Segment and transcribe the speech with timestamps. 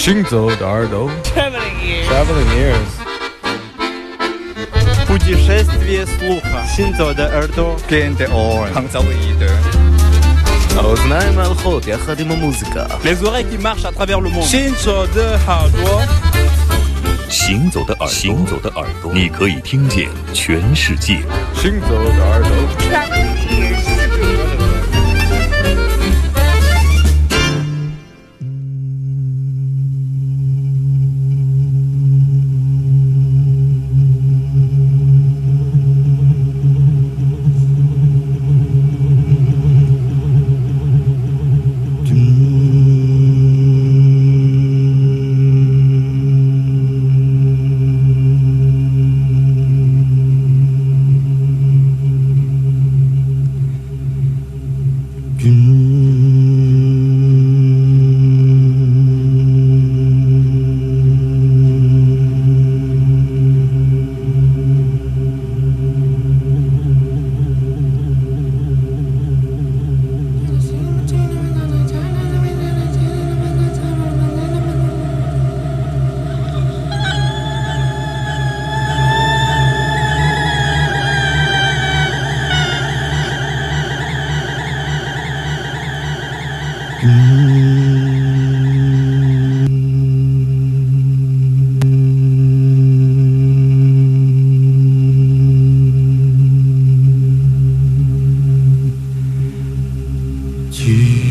[0.00, 2.06] 行走的耳朵 Traveling ears.
[2.08, 2.92] Traveling ears
[5.06, 6.64] Путешествие слуха.
[6.74, 7.76] Синзо de耳朵.
[7.88, 8.68] Gente on.
[8.74, 9.50] Hanzaoide.
[10.76, 14.44] האוזניים ההלכות יחד עם המוזיקה Les oreilles qui marchent à travers le monde.
[14.44, 16.06] Shinzo de Hardware.
[17.28, 21.22] 行走的耳朵，行走的耳朵，你可以听见全世界。
[21.54, 22.50] 行走的耳朵
[100.91, 101.30] you.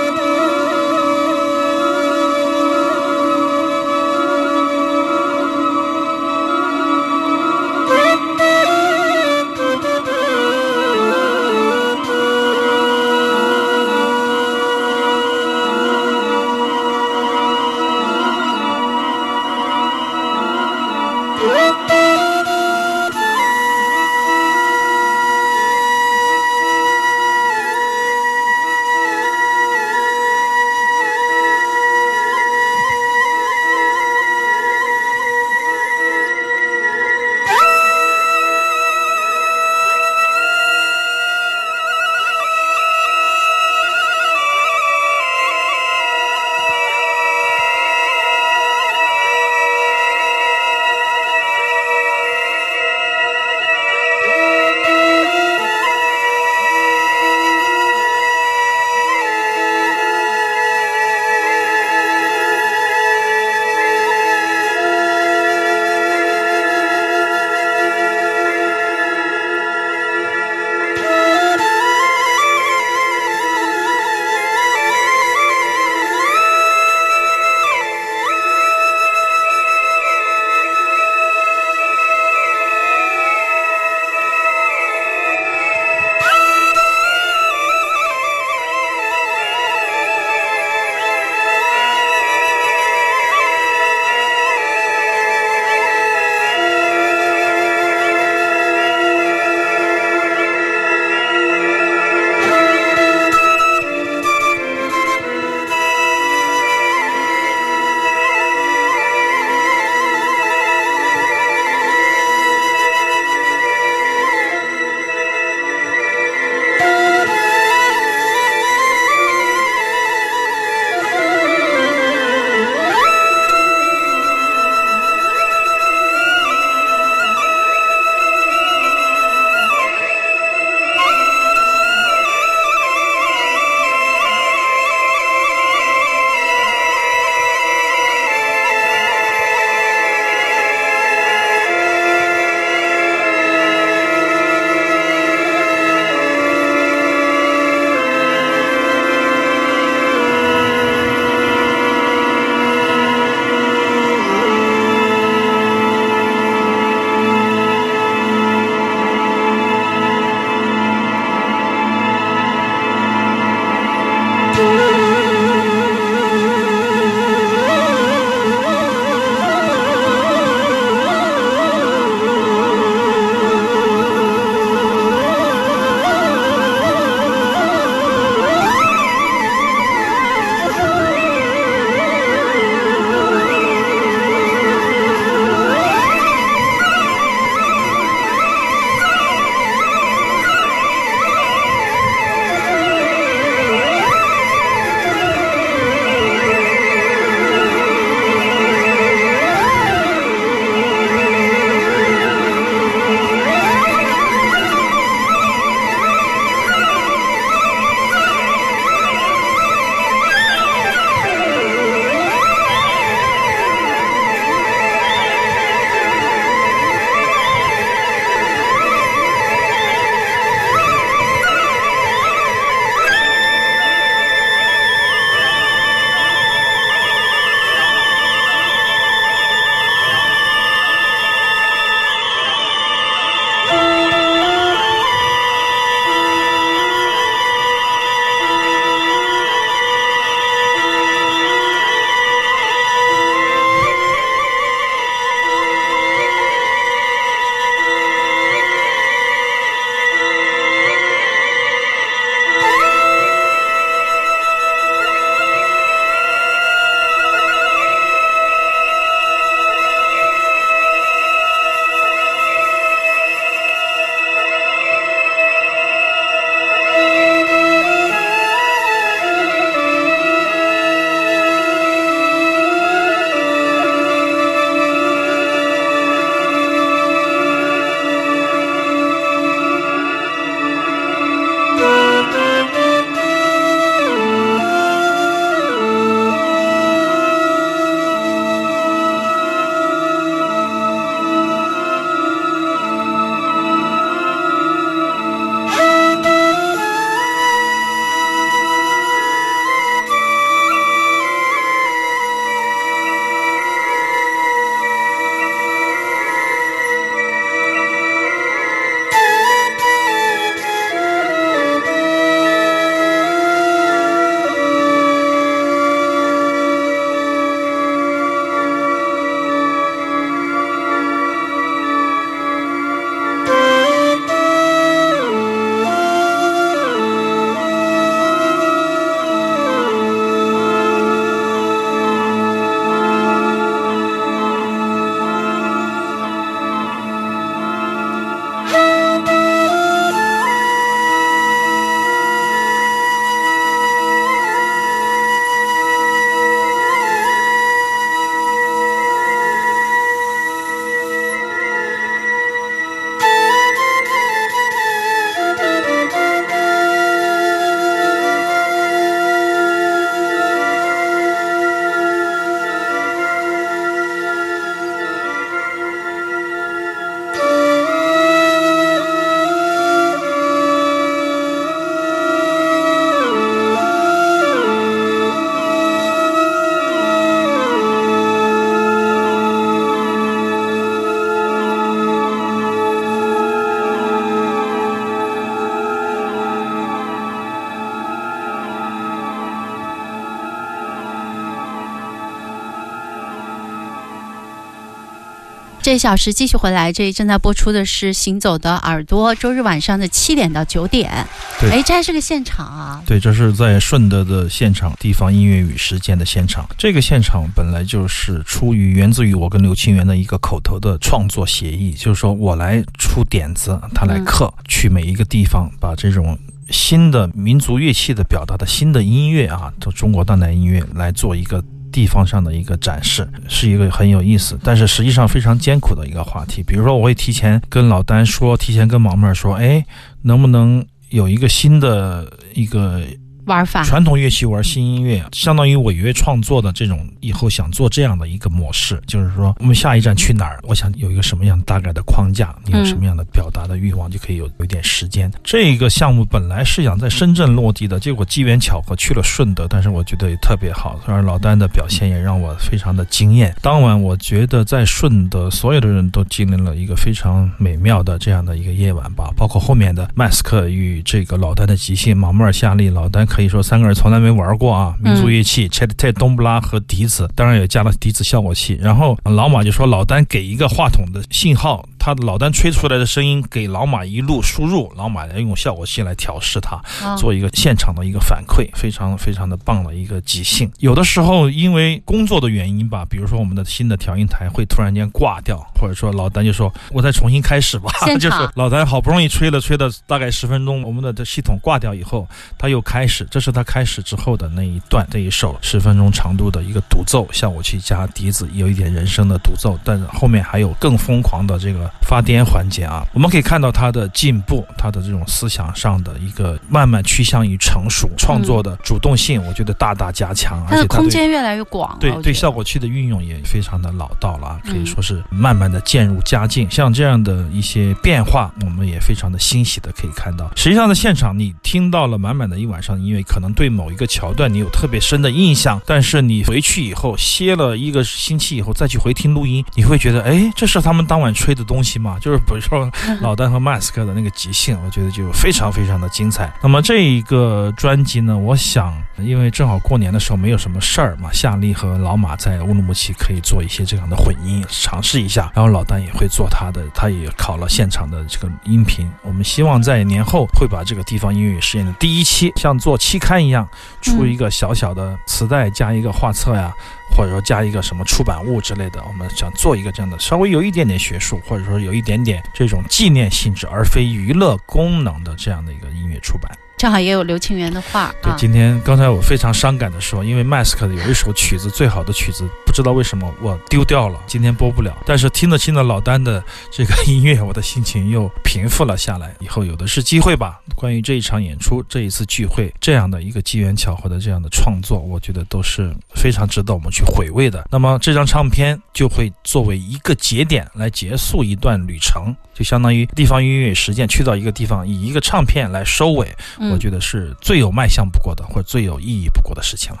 [395.86, 401.24] 这一小时继续回来，这里正在播出的是《行走的耳朵》，周日晚上的七点到九点。
[401.60, 403.00] 对哎，这还是个现场啊。
[403.06, 406.68] 对，这是在顺德的现场，地方音乐与实践的现场。
[406.76, 416.36] 这个现场本来就是出于源自于我跟刘清源的一个口头的创作协议，就是说我来出点子，他来刻，去每一个地方把这种。
[416.68, 421.62] 新的民族乐器的表达的新的音乐啊，就中国当代音乐来做一个
[421.96, 426.62] 地方上的一个展示，是一个很有意思，但是实际上非常艰苦的一个话题。
[426.62, 429.82] 比如说，我会提前跟老丹说，提前跟毛妹儿说，哎，
[430.20, 433.00] 能不能有一个新的一个
[433.46, 440.58] 玩法，传统乐器玩新音乐，相当于违约创作的这种，以后想做这样的一个模式，就是说我们下一站去哪儿？
[440.64, 445.30] 我想有一个什么样大概的框架，你有什么样的表达的欲望，就可以有有点时间。
[445.44, 453.54] 这个项目本来是想在深圳落地的，结果机缘巧合去了顺德，但是我觉得也特别好，而老丹的表现也让我非常的惊艳。
[453.62, 463.24] 当晚我觉得在顺德所有的人都经历了一个非常美妙的这样的一个夜晚吧，包括后面的麦斯克与这个老丹的即兴，毛妹儿夏利，老丹。
[463.36, 468.78] 可以说三个人从来没玩过啊，民族乐器 c h e t t e 冬不拉和笛子，当然也加了笛子效果器。
[468.80, 476.80] 然后老马就说老丹给一个话筒的信号，他老丹吹出来的声音给老马一路输入，老马来用效果器来调试它，
[477.18, 480.72] 做一个现场的一个反馈，非常非常的棒的一个即兴。
[480.78, 492.26] 有的时候因为工作的原因吧，比如说我们的新的调音台会突然间挂掉，或者说老丹就说我再重新开始吧， 就是老丹好不容易吹了吹了大概十分钟，我们的这系统挂掉以后，
[492.56, 493.25] 他又开始。
[493.30, 503.06] 这是他开始之后的那一段，这一首十分钟长度的一个独奏，效果器加笛子，有一点人声的独奏，但是后面还有更疯狂的这个发癫环节啊！
[503.12, 516.70] 我们可以看到他的进步，他的这种思想上的一个慢慢趋向于成熟，创作的主动性，我觉得大大加强，而且空间越来越广，对对，效果器的运用也非常的老道了啊，可以说是慢慢的渐入佳境。
[516.70, 520.50] 像这样的一些变化，我们也非常的欣喜的可以看到。
[520.54, 523.15] 实际上，在现场你听到了满满的一晚上音乐。
[523.22, 532.18] 可能对某一个桥段你有特别深的印象，但是你回去以后歇了一个星期以后再去回听录音，你会觉得，哎，这是他们当晚吹的东西吗？
[532.20, 536.52] 就是比如说老 丹和 Mask 的那个即兴，我觉得就非常非常的精彩。
[536.62, 545.50] 那么这一个专辑呢，我想，因为正好过年的时候没有什么事儿嘛，夏利和老马在乌鲁木齐可以做一些这样的混音，尝试一下。
[545.54, 549.08] 然后老丹也会做他的，他也考了现场的这个音频。
[549.22, 552.96] 我们希望在年后会把这个地方音乐实验的第一期，像做。
[553.06, 553.68] 期刊一样，
[554.02, 556.74] 出一个小小的磁带，加一个画册呀，
[557.14, 559.00] 或者说加一个什么出版物之类的。
[559.06, 566.50] 我们想做一个这样的，稍微有一点点学术，或者说有一点点这种纪念性质，而非娱乐功能的这样的一个音乐出版。
[566.76, 568.14] 正好也有刘清源的话。
[568.22, 574.96] 对，今天刚才我非常伤感的说，因为 Mask 的有一首曲子，最好的曲子，不知道为什么我丢掉了，今天播不了。
[575.06, 579.34] 但是听着听着老丹的这个音乐，我的心情又平复了下来。
[579.40, 580.60] 以后有的是机会吧。
[580.74, 587.66] 关于这一场演出，这一次聚会，这样的一个机缘巧合的这样的创作，我觉得都是非常值得我们去回味的。
[587.70, 596.30] 那么这张唱片就会作为一个节点来结束一段旅程，就相当于地方音乐实践去到一个地方，以一个唱片来收尾。
[596.70, 600.00] 我觉得是最有卖相不过的，或者最有意义不过的事情了。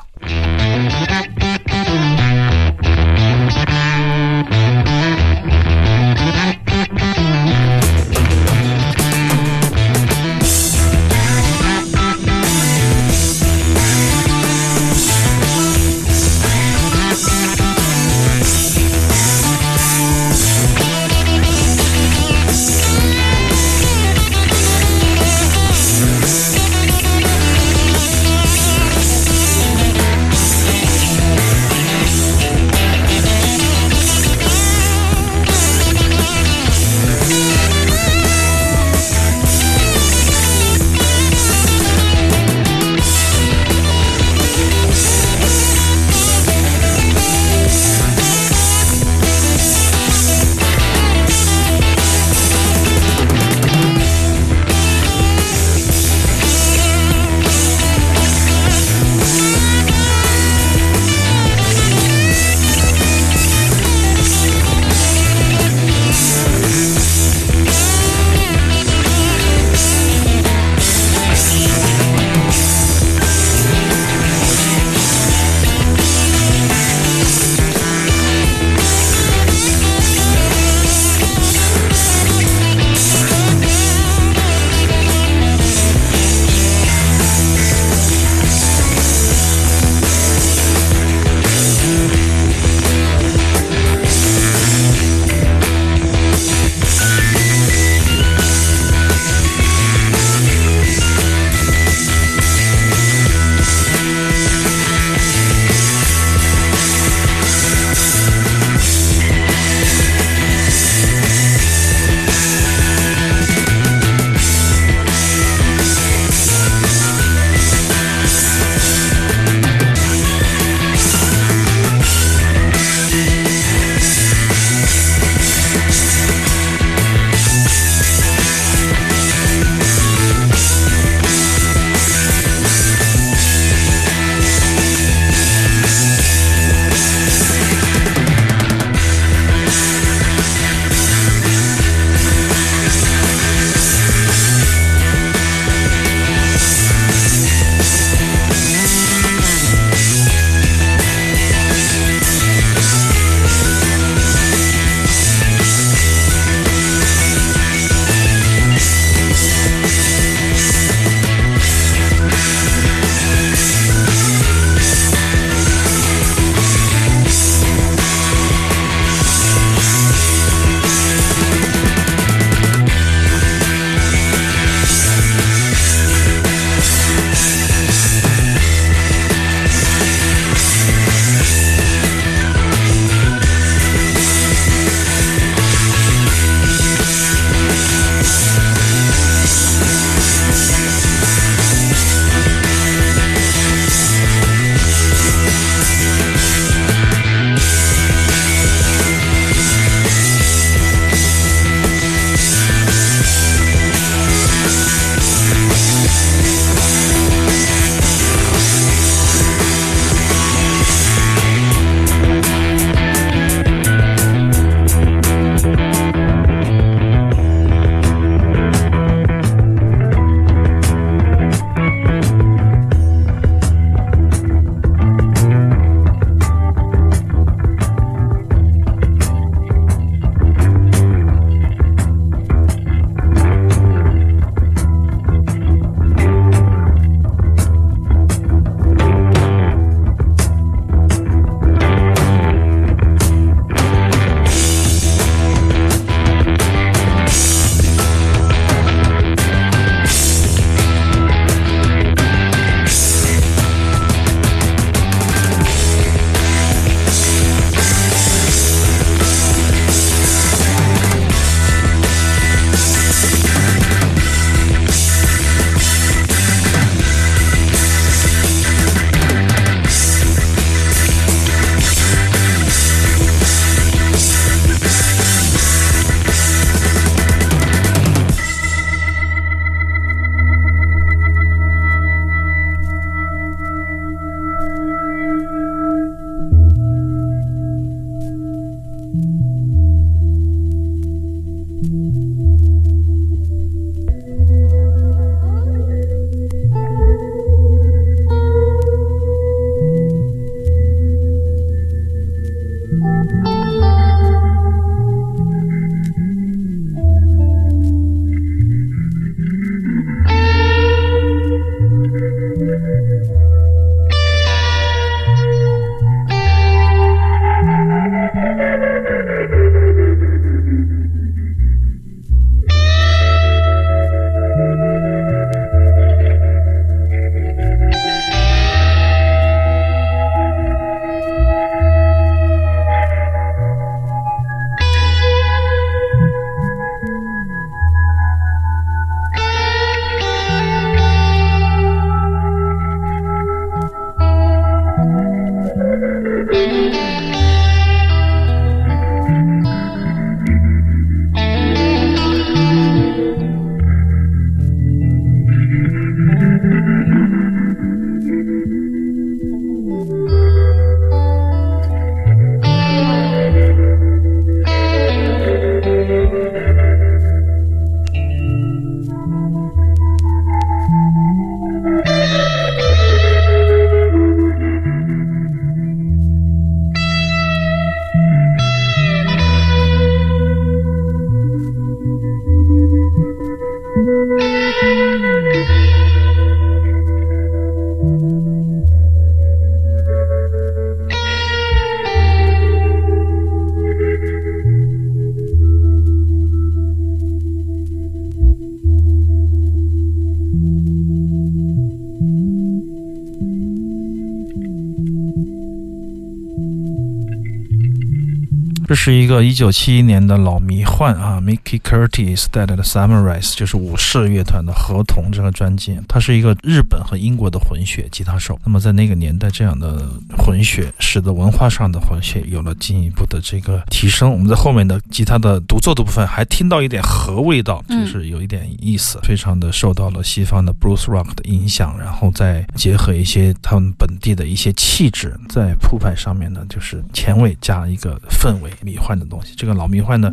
[408.86, 415.98] 这是一个一九七一年的老迷幻啊，Mickey Curtis 带来的 Summarize，就是武士乐团的合同这个专辑。
[416.06, 418.56] 他是一个日本和英国的混血吉他手。
[418.64, 424.30] 那么在那个年代，这样的混血使得文化上的混血有了进一步的这个提升。
[424.30, 438.70] 我们在后面的吉他的独奏的部分还听到一点和味道，就是有一点意思，非常的受到了西方的 Blues Rock 的影响，然后再结合一些他们本地的一些气质，在铺排上面呢，就是前卫加一个氛围。
[438.82, 440.32] 迷幻的东西，这个老迷幻的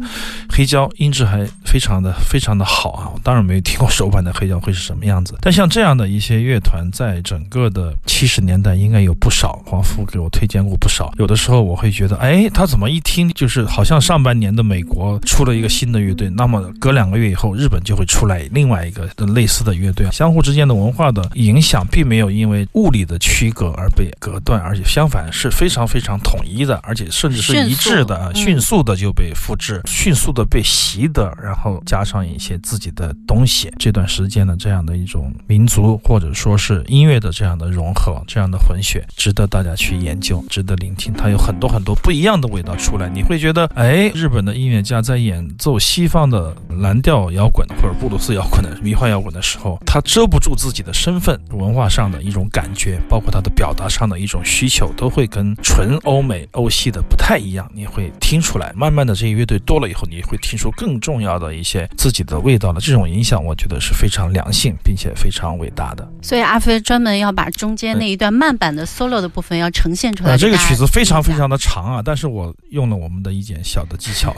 [0.49, 3.09] 黑胶音质还非常的非常的好啊！
[3.13, 9.61] 我当然没有听过首版的黑胶会是什么样子，但像这样的一些乐团，在整个的七十年代应该有不少。
[9.65, 28.31] 黄富给我推荐过不少，有的时候我会觉得，哎，他怎么一听就是好像上半年的美国出了一个新的乐队，那么隔两个月以后，日本就会出来另外一个类似的乐队，相互之间的文化的影响并没有因为物理的区隔而被隔断，而且相反是非常非常统一的，而且甚至是一致的。
[28.33, 33.71] 迅速的就被复制，迅速的被习得，然后加上一些自己的东西。
[33.77, 41.13] 这段时间的这样的一种民族或者说是音乐的这样的融合，这样的混血，值得大家去研究，值得聆听。
[41.13, 57.69] 它有很多很多不一样的味道出来，你会觉得，哎，日本的音乐家在演奏西方的蓝调摇滚或者布鲁斯摇滚的迷幻摇滚的时候，他遮不住自己的身份，文化上的一种感觉，包括他的表达上的一种需求，都会跟纯欧美欧系的不太一样。
[57.73, 58.11] 你会。
[58.23, 62.79] 听出来，慢慢的这些乐队多了以后，你会听出更重要的一些自己的味道了。
[62.79, 66.09] 这种影响，我觉得是非常良性，并且非常伟大的。
[66.21, 70.37] 所以阿飞专门要把中间那一段慢板的 solo 的部分要呈现出来。
[70.37, 74.33] 这个曲子非常非常的长啊，但是我用了我们的一点小的技巧，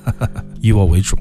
[0.60, 1.16] 以我为主。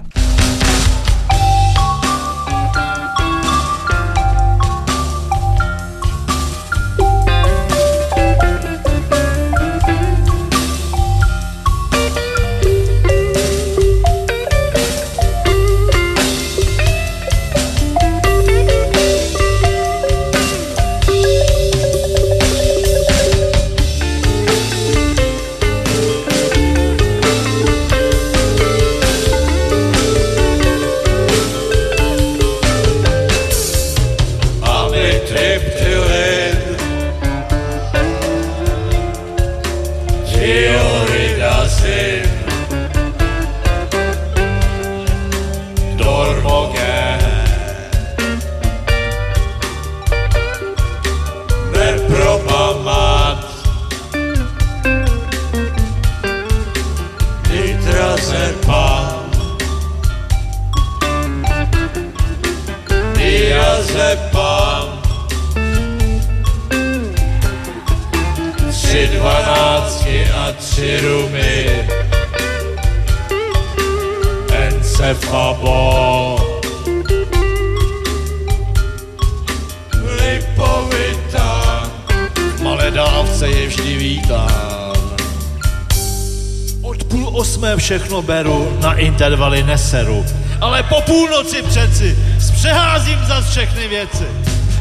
[87.77, 90.25] Všechno beru, na intervaly neseru.
[90.61, 94.25] Ale po půlnoci přeci zpřeházím za všechny věci.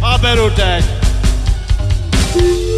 [0.02, 0.84] A beru teď.
[2.34, 2.69] Dvanácti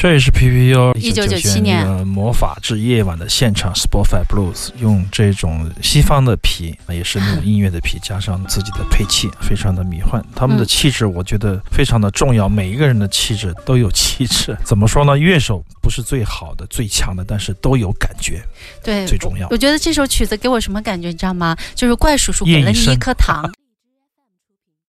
[0.00, 10.24] 这也是 PPU 一九九七年的魔法之夜晚的现场 Spotify Blues，用这种西方的皮，也是那种音乐的皮，加上自己的配器，非常的迷幻。
[10.36, 12.48] 他们的嗯气质，我觉得非常的重要。
[12.48, 14.56] 每一个人的气质都有气质。
[14.64, 15.18] 怎么说呢？
[15.18, 18.40] 乐手不是最好的、最强的，但是都有感觉，
[18.84, 19.54] 对，最重要我。
[19.54, 21.56] 我觉得这首曲子给我什么感觉，你知道吗？
[21.74, 23.52] 就是怪叔叔给了你一颗糖，